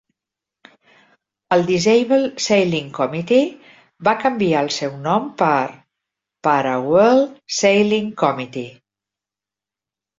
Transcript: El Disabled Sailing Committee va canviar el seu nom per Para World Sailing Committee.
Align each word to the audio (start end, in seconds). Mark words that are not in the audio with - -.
El 1.57 1.65
Disabled 1.67 2.41
Sailing 2.45 2.87
Committee 2.97 4.09
va 4.09 4.17
canviar 4.25 4.65
el 4.69 4.73
seu 4.79 4.99
nom 5.07 5.31
per 5.45 5.53
Para 6.51 6.77
World 6.91 7.41
Sailing 7.63 8.13
Committee. 8.27 8.71